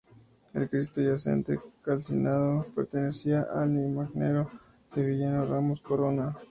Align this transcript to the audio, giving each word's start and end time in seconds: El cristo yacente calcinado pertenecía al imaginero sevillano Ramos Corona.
El 0.55 0.67
cristo 0.67 0.99
yacente 0.99 1.59
calcinado 1.83 2.65
pertenecía 2.75 3.43
al 3.43 3.69
imaginero 3.77 4.49
sevillano 4.87 5.45
Ramos 5.45 5.79
Corona. 5.79 6.35